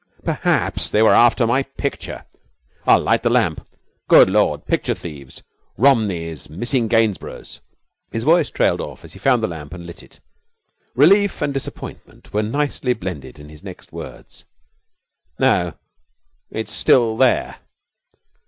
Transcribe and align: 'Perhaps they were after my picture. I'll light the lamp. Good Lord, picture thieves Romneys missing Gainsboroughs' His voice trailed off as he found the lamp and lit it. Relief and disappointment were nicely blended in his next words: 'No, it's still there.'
'Perhaps 0.23 0.89
they 0.89 1.03
were 1.03 1.13
after 1.13 1.45
my 1.45 1.61
picture. 1.61 2.25
I'll 2.87 3.01
light 3.01 3.21
the 3.21 3.29
lamp. 3.29 3.67
Good 4.07 4.31
Lord, 4.31 4.65
picture 4.65 4.95
thieves 4.95 5.43
Romneys 5.77 6.49
missing 6.49 6.89
Gainsboroughs' 6.89 7.59
His 8.11 8.23
voice 8.23 8.49
trailed 8.49 8.81
off 8.81 9.03
as 9.05 9.13
he 9.13 9.19
found 9.19 9.43
the 9.43 9.47
lamp 9.47 9.75
and 9.75 9.85
lit 9.85 10.01
it. 10.01 10.19
Relief 10.95 11.39
and 11.43 11.53
disappointment 11.53 12.33
were 12.33 12.41
nicely 12.41 12.93
blended 12.93 13.37
in 13.37 13.49
his 13.49 13.61
next 13.63 13.93
words: 13.93 14.45
'No, 15.37 15.73
it's 16.49 16.71
still 16.71 17.15
there.' 17.15 17.57